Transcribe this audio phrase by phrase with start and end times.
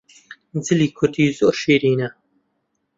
[0.65, 2.09] جلی کوردی زۆر شیرینە